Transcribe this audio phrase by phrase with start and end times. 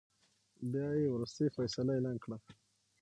[0.71, 2.37] بيا يې ورورستۍ فيصله اعلان کړه.